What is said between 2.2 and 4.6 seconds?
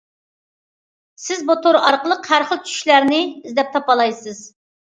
ھەر خىل چۈشلەرنى ئىزدەپ تاپالايسىز.